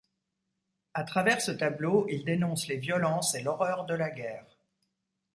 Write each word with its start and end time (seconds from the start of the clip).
À 0.95 1.03
travers 1.03 1.41
ce 1.41 1.51
tableau, 1.51 2.07
il 2.09 2.25
dénonce 2.25 2.65
les 2.65 2.77
violences 2.77 3.35
et 3.35 3.43
l'horreur 3.43 3.85
de 3.85 3.93
la 3.93 4.09
guerre. 4.09 4.57